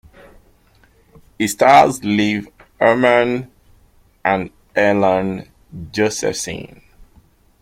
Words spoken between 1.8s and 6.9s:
Liv Ullmann and Erland Josephson.